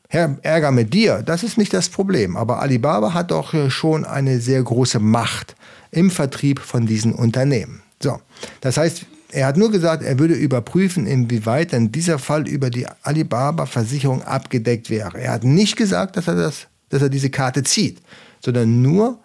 Ärger 0.10 0.72
mit 0.72 0.94
dir, 0.94 1.22
das 1.22 1.44
ist 1.44 1.58
nicht 1.58 1.74
das 1.74 1.90
Problem. 1.90 2.36
Aber 2.36 2.62
Alibaba 2.62 3.14
hat 3.14 3.30
doch 3.30 3.70
schon 3.70 4.06
eine 4.06 4.40
sehr 4.40 4.64
große 4.64 5.00
Macht 5.00 5.56
im 5.92 6.10
Vertrieb 6.10 6.60
von 6.62 6.88
diesen 6.88 7.14
Unternehmen. 7.14 7.84
So, 8.02 8.20
das 8.62 8.78
heißt, 8.78 9.06
Er 9.32 9.48
hat 9.48 9.58
nur 9.58 9.72
gesagt, 9.72 10.04
er 10.04 10.20
würde 10.20 10.34
überprüfen, 10.34 11.06
inwieweit 11.06 11.74
denn 11.74 11.92
dieser 11.92 12.18
Fall 12.18 12.48
über 12.48 12.70
die 12.70 12.88
Alibaba-Versicherung 13.04 14.24
abgedeckt 14.24 14.90
wäre. 14.90 15.20
Er 15.20 15.34
hat 15.34 15.44
nicht 15.44 15.76
gesagt, 15.76 16.16
dass 16.16 16.28
er, 16.28 16.36
das, 16.36 16.68
dass 16.90 17.02
er 17.02 17.10
diese 17.10 17.30
Karte 17.30 17.64
zieht, 17.64 18.02
sondern 18.40 18.82
nur, 18.82 19.20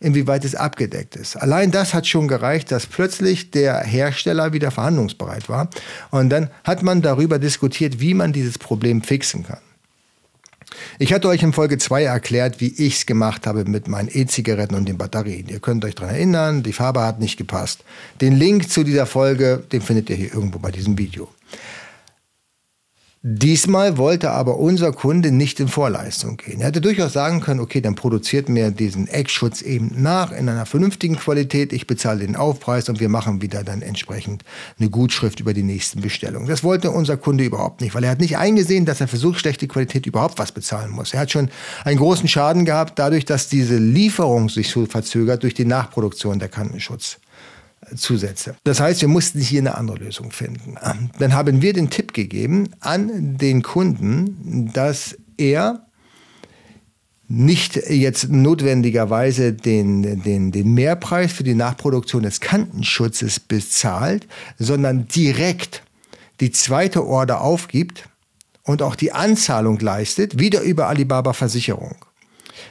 inwieweit 0.00 0.44
es 0.44 0.54
abgedeckt 0.54 1.16
ist. 1.16 1.36
Allein 1.36 1.70
das 1.70 1.92
hat 1.92 2.06
schon 2.06 2.28
gereicht, 2.28 2.72
dass 2.72 2.86
plötzlich 2.86 3.50
der 3.50 3.80
Hersteller 3.80 4.52
wieder 4.52 4.70
verhandlungsbereit 4.70 5.48
war. 5.48 5.68
Und 6.10 6.30
dann 6.30 6.50
hat 6.64 6.82
man 6.82 7.02
darüber 7.02 7.38
diskutiert, 7.38 8.00
wie 8.00 8.14
man 8.14 8.32
dieses 8.32 8.58
Problem 8.58 9.02
fixen 9.02 9.44
kann. 9.44 9.60
Ich 10.98 11.12
hatte 11.12 11.28
euch 11.28 11.42
in 11.42 11.52
Folge 11.52 11.78
2 11.78 12.04
erklärt, 12.04 12.60
wie 12.60 12.68
ich 12.68 12.96
es 12.96 13.06
gemacht 13.06 13.46
habe 13.46 13.64
mit 13.64 13.88
meinen 13.88 14.08
E-Zigaretten 14.12 14.74
und 14.74 14.88
den 14.88 14.98
Batterien. 14.98 15.48
Ihr 15.48 15.60
könnt 15.60 15.84
euch 15.84 15.94
daran 15.94 16.14
erinnern, 16.14 16.62
die 16.62 16.72
Farbe 16.72 17.02
hat 17.02 17.20
nicht 17.20 17.36
gepasst. 17.36 17.84
Den 18.20 18.36
Link 18.36 18.68
zu 18.70 18.84
dieser 18.84 19.06
Folge, 19.06 19.62
den 19.72 19.80
findet 19.80 20.10
ihr 20.10 20.16
hier 20.16 20.34
irgendwo 20.34 20.58
bei 20.58 20.70
diesem 20.70 20.98
Video. 20.98 21.28
Diesmal 23.22 23.98
wollte 23.98 24.30
aber 24.30 24.56
unser 24.56 24.92
Kunde 24.92 25.30
nicht 25.30 25.60
in 25.60 25.68
Vorleistung 25.68 26.38
gehen. 26.38 26.60
Er 26.60 26.68
hätte 26.68 26.80
durchaus 26.80 27.12
sagen 27.12 27.42
können, 27.42 27.60
okay, 27.60 27.82
dann 27.82 27.94
produziert 27.94 28.48
mir 28.48 28.70
diesen 28.70 29.08
Eckschutz 29.08 29.60
eben 29.60 29.92
nach 29.94 30.32
in 30.32 30.48
einer 30.48 30.64
vernünftigen 30.64 31.16
Qualität, 31.16 31.74
ich 31.74 31.86
bezahle 31.86 32.20
den 32.20 32.34
Aufpreis 32.34 32.88
und 32.88 32.98
wir 32.98 33.10
machen 33.10 33.42
wieder 33.42 33.62
dann 33.62 33.82
entsprechend 33.82 34.42
eine 34.78 34.88
Gutschrift 34.88 35.38
über 35.38 35.52
die 35.52 35.62
nächsten 35.62 36.00
Bestellungen. 36.00 36.48
Das 36.48 36.64
wollte 36.64 36.92
unser 36.92 37.18
Kunde 37.18 37.44
überhaupt 37.44 37.82
nicht, 37.82 37.94
weil 37.94 38.04
er 38.04 38.10
hat 38.12 38.20
nicht 38.20 38.38
eingesehen, 38.38 38.86
dass 38.86 39.02
er 39.02 39.08
für 39.08 39.18
so 39.18 39.34
schlechte 39.34 39.68
Qualität 39.68 40.06
überhaupt 40.06 40.38
was 40.38 40.52
bezahlen 40.52 40.90
muss. 40.90 41.12
Er 41.12 41.20
hat 41.20 41.30
schon 41.30 41.50
einen 41.84 41.98
großen 41.98 42.26
Schaden 42.26 42.64
gehabt, 42.64 42.98
dadurch, 42.98 43.26
dass 43.26 43.48
diese 43.48 43.76
Lieferung 43.76 44.48
sich 44.48 44.70
so 44.70 44.86
verzögert 44.86 45.42
durch 45.42 45.52
die 45.52 45.66
Nachproduktion 45.66 46.38
der 46.38 46.48
Kantenschutz. 46.48 47.18
Zusätze. 47.96 48.56
Das 48.64 48.80
heißt, 48.80 49.00
wir 49.00 49.08
mussten 49.08 49.40
hier 49.40 49.60
eine 49.60 49.76
andere 49.76 49.98
Lösung 49.98 50.30
finden. 50.30 50.76
Dann 51.18 51.32
haben 51.34 51.62
wir 51.62 51.72
den 51.72 51.90
Tipp 51.90 52.12
gegeben 52.14 52.70
an 52.80 53.36
den 53.38 53.62
Kunden, 53.62 54.70
dass 54.72 55.16
er 55.36 55.86
nicht 57.28 57.76
jetzt 57.76 58.28
notwendigerweise 58.28 59.52
den, 59.52 60.22
den, 60.22 60.50
den 60.50 60.74
Mehrpreis 60.74 61.32
für 61.32 61.44
die 61.44 61.54
Nachproduktion 61.54 62.24
des 62.24 62.40
Kantenschutzes 62.40 63.38
bezahlt, 63.38 64.26
sondern 64.58 65.06
direkt 65.06 65.84
die 66.40 66.50
zweite 66.50 67.06
Order 67.06 67.40
aufgibt 67.40 68.08
und 68.64 68.82
auch 68.82 68.96
die 68.96 69.12
Anzahlung 69.12 69.78
leistet, 69.78 70.40
wieder 70.40 70.62
über 70.62 70.88
Alibaba 70.88 71.32
Versicherung. 71.32 71.96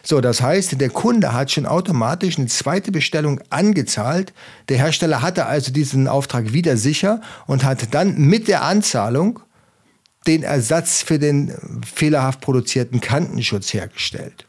So, 0.03 0.21
das 0.21 0.41
heißt, 0.41 0.79
der 0.79 0.89
Kunde 0.89 1.33
hat 1.33 1.51
schon 1.51 1.65
automatisch 1.65 2.37
eine 2.37 2.47
zweite 2.47 2.91
Bestellung 2.91 3.41
angezahlt. 3.49 4.33
Der 4.69 4.77
Hersteller 4.77 5.21
hatte 5.21 5.45
also 5.45 5.71
diesen 5.71 6.07
Auftrag 6.07 6.53
wieder 6.53 6.77
sicher 6.77 7.21
und 7.47 7.63
hat 7.63 7.93
dann 7.93 8.17
mit 8.17 8.47
der 8.47 8.63
Anzahlung 8.63 9.39
den 10.27 10.43
Ersatz 10.43 11.01
für 11.01 11.19
den 11.19 11.53
fehlerhaft 11.85 12.41
produzierten 12.41 13.01
Kantenschutz 13.01 13.73
hergestellt. 13.73 14.45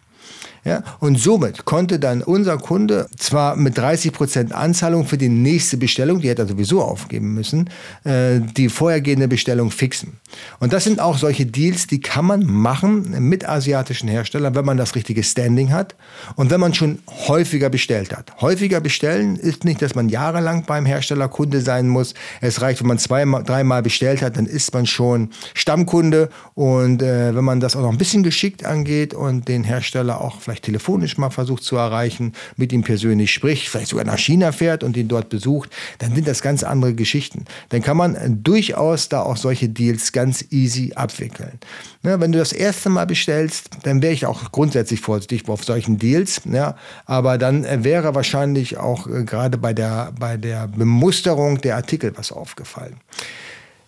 Ja, 0.65 0.83
und 0.99 1.19
somit 1.19 1.65
konnte 1.65 1.99
dann 1.99 2.23
unser 2.23 2.59
Kunde 2.59 3.07
zwar 3.17 3.57
mit 3.57 3.79
30 3.79 4.13
Prozent 4.13 4.53
Anzahlung 4.53 5.07
für 5.07 5.17
die 5.17 5.31
nächste 5.31 5.79
Bestellung, 5.79 6.21
die 6.21 6.29
hätte 6.29 6.43
er 6.43 6.49
sowieso 6.49 6.83
aufgeben 6.83 7.33
müssen, 7.33 7.71
äh, 8.05 8.41
die 8.41 8.69
vorhergehende 8.69 9.27
Bestellung 9.27 9.71
fixen. 9.71 10.19
Und 10.59 10.75
das 10.75 10.85
sind 10.85 11.01
auch 11.01 11.17
solche 11.17 11.47
Deals, 11.47 11.87
die 11.87 12.01
kann 12.01 12.27
man 12.27 12.45
machen 12.45 13.29
mit 13.29 13.49
asiatischen 13.49 14.09
Herstellern, 14.09 14.55
wenn 14.55 14.67
man 14.67 14.77
das 14.77 14.95
richtige 14.95 15.23
Standing 15.23 15.73
hat 15.73 15.95
und 16.37 16.51
wenn 16.51 16.61
man 16.61 16.75
schon 16.75 16.99
häufiger 17.29 17.71
bestellt 17.71 18.15
hat. 18.15 18.41
Häufiger 18.43 18.81
bestellen 18.81 19.37
ist 19.37 19.65
nicht, 19.65 19.81
dass 19.81 19.95
man 19.95 20.11
jahrelang 20.11 20.65
beim 20.67 20.85
Hersteller 20.85 21.29
Kunde 21.29 21.63
sein 21.63 21.89
muss. 21.89 22.15
Es 22.43 22.61
reicht, 22.61 22.81
wenn 22.81 22.89
man 22.89 22.99
zweimal, 22.99 23.45
dreimal 23.45 23.83
bestellt 23.83 24.21
hat, 24.21 24.37
dann 24.37 24.47
ist 24.47 24.75
man 24.75 24.87
schon 24.87 25.31
Stammkunde. 25.55 26.29
Und 26.55 27.03
äh, 27.03 27.35
wenn 27.35 27.45
man 27.45 27.61
das 27.61 27.77
auch 27.77 27.83
noch 27.83 27.93
ein 27.93 27.99
bisschen 27.99 28.23
geschickt 28.23 28.65
angeht 28.65 29.15
und 29.15 29.49
den 29.49 29.65
Hersteller 29.65 30.21
auch 30.21 30.41
vielleicht 30.41 30.50
telefonisch 30.59 31.17
mal 31.19 31.31
versucht 31.31 31.63
zu 31.63 31.77
erreichen, 31.77 32.33
mit 32.57 32.73
ihm 32.73 32.83
persönlich 32.83 33.33
spricht, 33.33 33.69
vielleicht 33.69 33.89
sogar 33.89 34.05
nach 34.05 34.19
China 34.19 34.53
fährt 34.53 34.83
und 34.83 34.97
ihn 34.97 35.09
dort 35.09 35.29
besucht, 35.29 35.71
dann 35.99 36.15
sind 36.15 36.27
das 36.27 36.43
ganz 36.43 36.63
andere 36.63 36.95
Geschichten. 36.95 37.45
Dann 37.69 37.83
kann 37.83 37.97
man 37.97 38.43
durchaus 38.43 39.09
da 39.09 39.23
auch 39.23 39.37
solche 39.37 39.69
Deals 39.69 40.13
ganz 40.13 40.45
easy 40.51 40.93
abwickeln. 40.95 41.59
Ja, 42.03 42.19
wenn 42.21 42.33
du 42.33 42.39
das 42.39 42.53
erste 42.53 42.89
Mal 42.89 43.07
bestellst, 43.07 43.71
dann 43.83 44.03
wäre 44.03 44.13
ich 44.13 44.27
auch 44.27 44.53
grundsätzlich 44.53 45.01
vorsichtig 45.01 45.49
auf 45.49 45.65
solchen 45.65 45.99
Deals. 45.99 46.41
Ja, 46.51 46.77
aber 47.05 47.39
dann 47.39 47.85
wäre 47.85 48.15
wahrscheinlich 48.15 48.79
auch 48.79 49.07
äh, 49.07 49.25
gerade 49.25 49.59
bei 49.59 49.73
der, 49.73 50.13
bei 50.19 50.37
der 50.37 50.69
Bemusterung 50.69 51.61
der 51.61 51.77
Artikel 51.77 52.13
was 52.17 52.33
aufgefallen. 52.33 52.97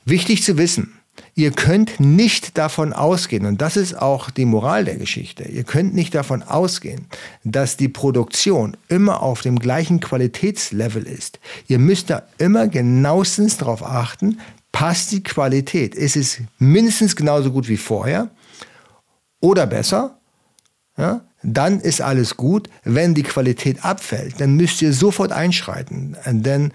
Wichtig 0.05 0.43
zu 0.43 0.59
wissen, 0.59 0.93
Ihr 1.35 1.51
könnt 1.51 2.01
nicht 2.01 2.57
davon 2.59 2.93
ausgehen, 2.93 3.47
und 3.47 3.61
das 3.61 3.77
ist 3.77 4.01
auch 4.01 4.31
die 4.31 4.45
Moral 4.45 4.85
der 4.85 4.97
Geschichte, 4.97 5.45
ihr 5.45 5.65
könnt 5.65 5.95
nicht 5.95 6.15
davon 6.15 6.43
ausgehen, 6.43 7.07
dass 7.45 7.77
die 7.77 7.89
Produktion 7.89 8.77
immer 8.89 9.23
auf 9.23 9.43
dem 9.43 9.59
gleichen 9.59 10.01
Qualitätslevel 10.01 11.05
ist. 11.05 11.39
Ihr 11.69 11.79
müsst 11.79 12.11
da 12.11 12.23
immer 12.39 12.69
genauestens 12.69 13.59
darauf 13.59 13.83
achten, 13.83 14.41
passt 14.73 15.13
die 15.13 15.23
Qualität. 15.23 15.95
Ist 15.95 16.17
es 16.17 16.39
mindestens 16.59 17.15
genauso 17.15 17.53
gut 17.53 17.69
wie 17.69 17.77
vorher 17.77 18.31
oder 19.41 19.67
besser? 19.67 20.19
Ja, 20.97 21.23
dann 21.43 21.81
ist 21.81 22.01
alles 22.01 22.37
gut. 22.37 22.69
Wenn 22.85 23.15
die 23.15 23.23
Qualität 23.23 23.85
abfällt, 23.85 24.41
dann 24.41 24.57
müsst 24.57 24.83
ihr 24.83 24.93
sofort 24.93 25.33
einschreiten. 25.33 26.17
Denn 26.27 26.73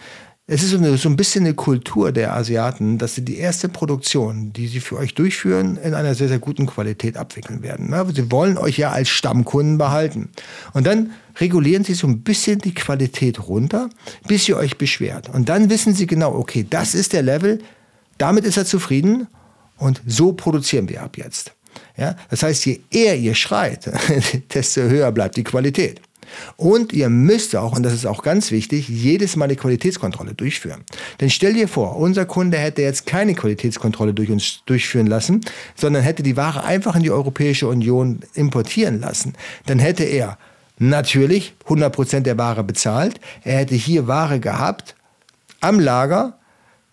es 0.49 0.63
ist 0.63 0.71
so, 0.71 0.77
eine, 0.77 0.95
so 0.95 1.09
ein 1.09 1.17
bisschen 1.17 1.43
eine 1.43 1.55
Kultur 1.55 2.13
der 2.13 2.33
Asiaten, 2.33 2.97
dass 2.97 3.15
sie 3.15 3.25
die 3.25 3.37
erste 3.37 3.67
Produktion, 3.67 4.53
die 4.53 4.67
sie 4.67 4.79
für 4.79 4.97
euch 4.97 5.13
durchführen, 5.13 5.75
in 5.75 5.93
einer 5.93 6.15
sehr, 6.15 6.29
sehr 6.29 6.39
guten 6.39 6.67
Qualität 6.67 7.17
abwickeln 7.17 7.63
werden. 7.63 7.93
Sie 8.15 8.31
wollen 8.31 8.57
euch 8.57 8.77
ja 8.77 8.91
als 8.91 9.09
Stammkunden 9.09 9.77
behalten. 9.77 10.29
Und 10.71 10.87
dann 10.87 11.11
regulieren 11.41 11.83
sie 11.83 11.95
so 11.95 12.07
ein 12.07 12.21
bisschen 12.21 12.59
die 12.59 12.73
Qualität 12.73 13.45
runter, 13.49 13.89
bis 14.25 14.47
ihr 14.47 14.55
euch 14.55 14.77
beschwert. 14.77 15.27
Und 15.27 15.49
dann 15.49 15.69
wissen 15.69 15.93
sie 15.93 16.07
genau, 16.07 16.33
okay, 16.33 16.65
das 16.67 16.95
ist 16.95 17.11
der 17.11 17.23
Level, 17.23 17.59
damit 18.17 18.45
ist 18.45 18.55
er 18.55 18.65
zufrieden 18.65 19.27
und 19.75 20.01
so 20.07 20.31
produzieren 20.31 20.87
wir 20.87 21.03
ab 21.03 21.17
jetzt. 21.17 21.51
Ja? 21.97 22.15
Das 22.29 22.43
heißt, 22.43 22.65
je 22.65 22.79
eher 22.89 23.17
ihr 23.17 23.35
schreit, 23.35 23.91
desto 24.53 24.81
höher 24.81 25.11
bleibt 25.11 25.35
die 25.35 25.43
Qualität. 25.43 25.99
Und 26.55 26.93
ihr 26.93 27.09
müsst 27.09 27.55
auch, 27.55 27.75
und 27.75 27.83
das 27.83 27.93
ist 27.93 28.05
auch 28.05 28.23
ganz 28.23 28.51
wichtig, 28.51 28.89
jedes 28.89 29.35
Mal 29.35 29.45
eine 29.45 29.55
Qualitätskontrolle 29.55 30.33
durchführen. 30.33 30.83
Denn 31.19 31.29
stell 31.29 31.53
dir 31.53 31.67
vor, 31.67 31.97
unser 31.97 32.25
Kunde 32.25 32.57
hätte 32.57 32.81
jetzt 32.81 33.05
keine 33.05 33.33
Qualitätskontrolle 33.33 34.13
durch 34.13 34.29
uns 34.29 34.61
durchführen 34.65 35.07
lassen, 35.07 35.41
sondern 35.75 36.03
hätte 36.03 36.23
die 36.23 36.37
Ware 36.37 36.63
einfach 36.63 36.95
in 36.95 37.03
die 37.03 37.11
Europäische 37.11 37.67
Union 37.67 38.19
importieren 38.33 38.99
lassen. 38.99 39.33
Dann 39.65 39.79
hätte 39.79 40.03
er 40.03 40.37
natürlich 40.79 41.53
100% 41.67 42.21
der 42.21 42.37
Ware 42.37 42.63
bezahlt. 42.63 43.19
Er 43.43 43.57
hätte 43.59 43.75
hier 43.75 44.07
Ware 44.07 44.39
gehabt 44.39 44.95
am 45.59 45.79
Lager, 45.79 46.36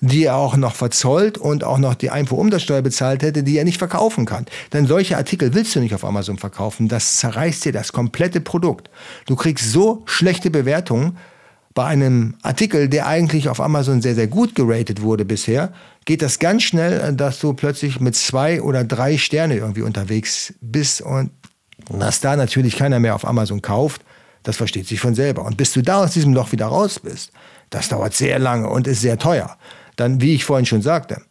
die 0.07 0.25
er 0.25 0.37
auch 0.37 0.57
noch 0.57 0.75
verzollt 0.75 1.39
und 1.39 1.65
auch 1.65 1.79
noch 1.79 1.95
die 1.95 2.11
Einfuhrumsatzsteuer 2.11 2.83
bezahlt 2.83 3.23
hätte, 3.23 3.43
die 3.43 3.57
er 3.57 3.65
nicht 3.65 3.79
verkaufen 3.79 4.27
kann. 4.27 4.47
Denn 4.73 4.87
solche 4.87 5.17
Artikel 5.17 5.55
willst 5.55 5.75
du 5.75 5.81
nicht 5.81 5.95
auf 5.95 6.05
Amazon 6.05 6.37
verkaufen. 6.37 6.89
Das 6.89 7.17
zerreißt 7.17 7.65
dir 7.65 7.73
das 7.73 7.93
komplette 7.93 8.41
Produkt. 8.41 8.91
Du 9.27 9.35
kriegst 9.35 9.73
so 9.73 10.03
schlechte 10.05 10.51
Bewertungen 10.51 11.17
bei 11.73 11.87
einem 11.87 12.35
Artikel, 12.43 12.89
der 12.89 13.07
eigentlich 13.07 13.49
auf 13.49 13.61
Amazon 13.61 14.03
sehr, 14.03 14.15
sehr 14.15 14.29
gut 14.29 14.55
geratet 14.55 15.01
wurde 15.01 15.25
bisher, 15.25 15.73
geht 16.05 16.23
das 16.23 16.39
ganz 16.39 16.63
schnell, 16.63 17.15
dass 17.15 17.41
du 17.41 17.55
plötzlich 17.55 17.99
mit 17.99 18.15
zwei 18.15 18.63
oder 18.63 18.85
drei 18.85 19.19
Sterne 19.19 19.57
irgendwie 19.57 19.83
unterwegs 19.83 20.55
bist 20.61 21.01
und 21.01 21.31
dass 21.89 22.21
da 22.21 22.37
natürlich 22.37 22.77
keiner 22.77 23.01
mehr 23.01 23.15
auf 23.15 23.27
Amazon 23.27 23.61
kauft, 23.61 24.03
das 24.45 24.57
versteht 24.57 24.87
sich 24.87 25.01
von 25.01 25.15
selber. 25.15 25.45
Und 25.45 25.57
bis 25.57 25.73
du 25.73 25.83
da 25.83 26.05
aus 26.05 26.13
diesem 26.13 26.35
Loch 26.35 26.53
wieder 26.53 26.67
raus 26.67 27.01
bist, 27.01 27.33
das 27.71 27.89
dauert 27.89 28.15
sehr 28.15 28.39
lange 28.39 28.69
und 28.69 28.87
ist 28.87 29.01
sehr 29.01 29.19
teuer 29.19 29.57
dann, 29.97 30.21
wie 30.21 30.35
ich 30.35 30.45
vorhin 30.45 30.67
schon 30.67 30.83
sagte, 30.83 31.23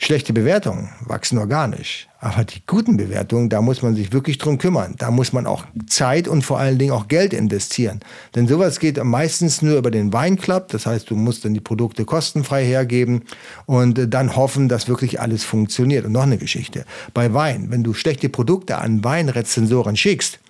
schlechte 0.00 0.32
Bewertungen 0.32 0.88
wachsen 1.06 1.38
organisch. 1.38 2.08
Aber 2.18 2.44
die 2.44 2.62
guten 2.66 2.96
Bewertungen, 2.96 3.48
da 3.48 3.62
muss 3.62 3.82
man 3.82 3.94
sich 3.94 4.12
wirklich 4.12 4.38
drum 4.38 4.58
kümmern. 4.58 4.94
Da 4.98 5.10
muss 5.10 5.32
man 5.32 5.46
auch 5.46 5.64
Zeit 5.86 6.26
und 6.26 6.42
vor 6.42 6.58
allen 6.58 6.78
Dingen 6.78 6.92
auch 6.92 7.08
Geld 7.08 7.32
investieren. 7.32 8.00
Denn 8.34 8.46
sowas 8.46 8.78
geht 8.78 9.02
meistens 9.02 9.62
nur 9.62 9.76
über 9.78 9.90
den 9.90 10.12
Weinclub. 10.12 10.68
Das 10.68 10.86
heißt, 10.86 11.08
du 11.10 11.16
musst 11.16 11.44
dann 11.44 11.54
die 11.54 11.60
Produkte 11.60 12.04
kostenfrei 12.04 12.64
hergeben 12.64 13.22
und 13.66 14.12
dann 14.12 14.36
hoffen, 14.36 14.68
dass 14.68 14.88
wirklich 14.88 15.20
alles 15.20 15.44
funktioniert. 15.44 16.04
Und 16.04 16.12
noch 16.12 16.22
eine 16.22 16.38
Geschichte. 16.38 16.84
Bei 17.14 17.32
Wein, 17.32 17.66
wenn 17.70 17.84
du 17.84 17.94
schlechte 17.94 18.28
Produkte 18.28 18.78
an 18.78 19.04
Weinrezensoren 19.04 19.96
schickst, 19.96 20.40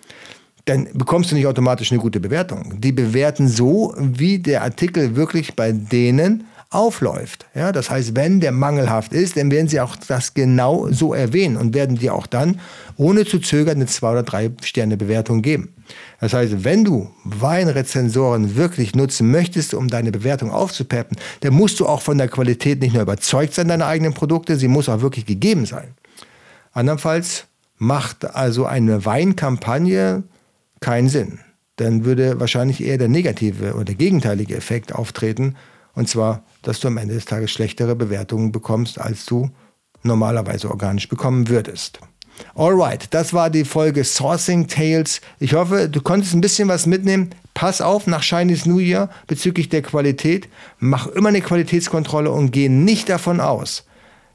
dann 0.64 0.88
bekommst 0.92 1.30
du 1.30 1.34
nicht 1.34 1.46
automatisch 1.46 1.90
eine 1.90 2.00
gute 2.00 2.20
Bewertung. 2.20 2.80
Die 2.80 2.92
bewerten 2.92 3.48
so, 3.48 3.94
wie 3.98 4.38
der 4.38 4.62
Artikel 4.62 5.16
wirklich 5.16 5.54
bei 5.54 5.72
denen 5.72 6.44
aufläuft. 6.70 7.46
Ja, 7.54 7.72
das 7.72 7.90
heißt, 7.90 8.14
wenn 8.14 8.38
der 8.38 8.52
mangelhaft 8.52 9.12
ist, 9.12 9.36
dann 9.36 9.50
werden 9.50 9.68
sie 9.68 9.80
auch 9.80 9.96
das 9.96 10.34
genau 10.34 10.88
so 10.90 11.12
erwähnen 11.12 11.56
und 11.56 11.74
werden 11.74 11.96
dir 11.96 12.14
auch 12.14 12.28
dann 12.28 12.60
ohne 12.96 13.24
zu 13.24 13.40
zögern 13.40 13.76
eine 13.76 13.86
zwei 13.86 14.12
oder 14.12 14.22
drei 14.22 14.52
Sterne 14.62 14.96
Bewertung 14.96 15.42
geben. 15.42 15.74
Das 16.20 16.32
heißt, 16.32 16.62
wenn 16.62 16.84
du 16.84 17.10
Weinrezensoren 17.24 18.54
wirklich 18.54 18.94
nutzen 18.94 19.32
möchtest, 19.32 19.74
um 19.74 19.88
deine 19.88 20.12
Bewertung 20.12 20.52
aufzupeppen, 20.52 21.16
dann 21.40 21.54
musst 21.54 21.80
du 21.80 21.86
auch 21.86 22.02
von 22.02 22.18
der 22.18 22.28
Qualität 22.28 22.80
nicht 22.80 22.92
nur 22.92 23.02
überzeugt 23.02 23.54
sein 23.54 23.66
deiner 23.66 23.86
eigenen 23.86 24.14
Produkte, 24.14 24.56
sie 24.56 24.68
muss 24.68 24.88
auch 24.88 25.00
wirklich 25.00 25.26
gegeben 25.26 25.66
sein. 25.66 25.94
Andernfalls 26.72 27.46
macht 27.78 28.36
also 28.36 28.66
eine 28.66 29.04
Weinkampagne 29.04 30.22
keinen 30.80 31.08
Sinn. 31.08 31.40
Dann 31.76 32.04
würde 32.04 32.38
wahrscheinlich 32.38 32.84
eher 32.84 32.98
der 32.98 33.08
negative 33.08 33.74
oder 33.74 33.94
gegenteilige 33.94 34.54
Effekt 34.54 34.94
auftreten. 34.94 35.56
Und 35.94 36.08
zwar, 36.08 36.44
dass 36.62 36.80
du 36.80 36.88
am 36.88 36.96
Ende 36.96 37.14
des 37.14 37.24
Tages 37.24 37.50
schlechtere 37.50 37.96
Bewertungen 37.96 38.52
bekommst, 38.52 39.00
als 39.00 39.26
du 39.26 39.50
normalerweise 40.02 40.70
organisch 40.70 41.08
bekommen 41.08 41.48
würdest. 41.48 42.00
Alright, 42.54 43.12
das 43.12 43.34
war 43.34 43.50
die 43.50 43.64
Folge 43.64 44.04
Sourcing 44.04 44.66
Tales. 44.66 45.20
Ich 45.38 45.54
hoffe, 45.54 45.88
du 45.88 46.00
konntest 46.00 46.34
ein 46.34 46.40
bisschen 46.40 46.68
was 46.68 46.86
mitnehmen. 46.86 47.30
Pass 47.54 47.80
auf 47.80 48.06
nach 48.06 48.22
Chinese 48.22 48.68
New 48.68 48.78
Year 48.78 49.10
bezüglich 49.26 49.68
der 49.68 49.82
Qualität. 49.82 50.48
Mach 50.78 51.06
immer 51.08 51.28
eine 51.28 51.42
Qualitätskontrolle 51.42 52.30
und 52.30 52.50
geh 52.50 52.68
nicht 52.68 53.08
davon 53.08 53.40
aus, 53.40 53.84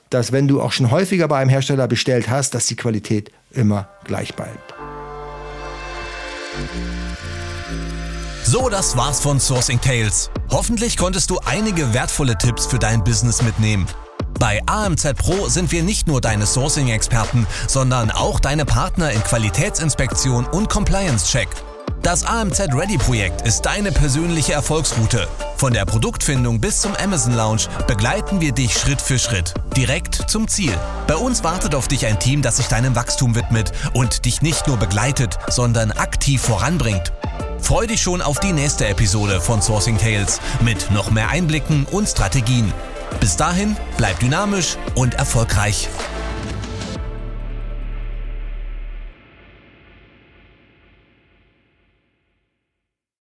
dass 0.09 0.31
wenn 0.31 0.47
du 0.47 0.61
auch 0.61 0.71
schon 0.71 0.91
häufiger 0.91 1.27
bei 1.27 1.39
einem 1.39 1.49
Hersteller 1.49 1.87
bestellt 1.87 2.29
hast, 2.29 2.53
dass 2.53 2.67
die 2.67 2.75
Qualität 2.75 3.31
immer 3.51 3.89
gleich 4.03 4.35
bleibt. 4.35 4.73
So, 8.43 8.69
das 8.69 8.95
war's 8.95 9.19
von 9.19 9.39
Sourcing 9.39 9.81
Tales. 9.81 10.29
Hoffentlich 10.51 10.97
konntest 10.97 11.29
du 11.29 11.39
einige 11.45 11.93
wertvolle 11.93 12.37
Tipps 12.37 12.65
für 12.65 12.79
dein 12.79 13.03
Business 13.03 13.41
mitnehmen. 13.41 13.87
Bei 14.39 14.61
AMZ 14.65 15.13
Pro 15.15 15.47
sind 15.47 15.71
wir 15.71 15.81
nicht 15.83 16.07
nur 16.07 16.21
deine 16.21 16.45
Sourcing-Experten, 16.45 17.47
sondern 17.67 18.11
auch 18.11 18.39
deine 18.39 18.65
Partner 18.65 19.11
in 19.11 19.23
Qualitätsinspektion 19.23 20.45
und 20.45 20.69
Compliance-Check. 20.69 21.47
Das 22.01 22.23
AMZ 22.23 22.59
Ready 22.73 22.99
Projekt 22.99 23.41
ist 23.47 23.63
deine 23.63 23.91
persönliche 23.91 24.53
Erfolgsroute. 24.53 25.27
Von 25.57 25.73
der 25.73 25.85
Produktfindung 25.85 26.59
bis 26.61 26.81
zum 26.81 26.93
Amazon 26.95 27.33
Lounge 27.33 27.63
begleiten 27.87 28.41
wir 28.41 28.51
dich 28.51 28.77
Schritt 28.77 29.01
für 29.01 29.17
Schritt, 29.17 29.55
direkt 29.75 30.29
zum 30.29 30.47
Ziel. 30.47 30.77
Bei 31.07 31.15
uns 31.15 31.43
wartet 31.43 31.73
auf 31.73 31.87
dich 31.87 32.05
ein 32.05 32.19
Team, 32.19 32.43
das 32.43 32.57
sich 32.57 32.67
deinem 32.67 32.95
Wachstum 32.95 33.33
widmet 33.33 33.71
und 33.93 34.25
dich 34.25 34.43
nicht 34.43 34.67
nur 34.67 34.77
begleitet, 34.77 35.39
sondern 35.49 35.91
aktiv 35.93 36.41
voranbringt. 36.41 37.11
Freu 37.61 37.87
dich 37.87 38.01
schon 38.01 38.21
auf 38.21 38.39
die 38.39 38.53
nächste 38.53 38.87
Episode 38.87 39.41
von 39.41 39.61
Sourcing 39.61 39.97
Tales 39.97 40.39
mit 40.61 40.91
noch 40.91 41.11
mehr 41.11 41.29
Einblicken 41.29 41.85
und 41.91 42.07
Strategien. 42.07 42.71
Bis 43.19 43.37
dahin, 43.37 43.75
bleib 43.97 44.19
dynamisch 44.19 44.77
und 44.95 45.15
erfolgreich. 45.15 45.89